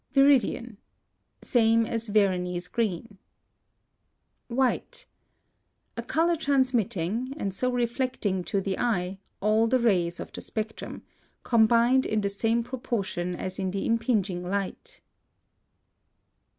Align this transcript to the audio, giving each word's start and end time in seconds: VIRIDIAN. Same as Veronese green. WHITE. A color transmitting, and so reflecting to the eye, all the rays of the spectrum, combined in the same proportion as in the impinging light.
VIRIDIAN. 0.13 0.77
Same 1.43 1.85
as 1.85 2.07
Veronese 2.07 2.67
green. 2.67 3.19
WHITE. 4.47 5.05
A 5.95 6.01
color 6.01 6.35
transmitting, 6.35 7.31
and 7.37 7.53
so 7.53 7.71
reflecting 7.71 8.43
to 8.45 8.59
the 8.61 8.79
eye, 8.79 9.19
all 9.41 9.67
the 9.67 9.77
rays 9.77 10.19
of 10.19 10.31
the 10.33 10.41
spectrum, 10.41 11.03
combined 11.43 12.07
in 12.07 12.21
the 12.21 12.29
same 12.29 12.63
proportion 12.63 13.35
as 13.35 13.59
in 13.59 13.69
the 13.69 13.85
impinging 13.85 14.41
light. 14.43 15.01